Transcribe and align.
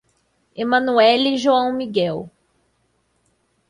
Emanuelly 0.55 1.35
e 1.35 1.37
João 1.37 1.71
Miguel 1.73 2.27